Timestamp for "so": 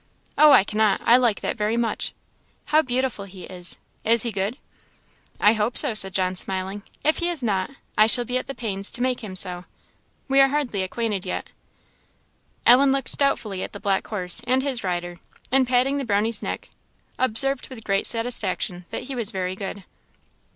5.77-5.93, 9.35-9.65